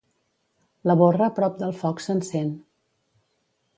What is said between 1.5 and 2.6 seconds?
del foc s'encén.